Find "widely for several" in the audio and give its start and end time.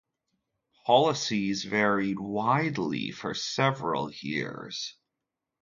2.19-4.11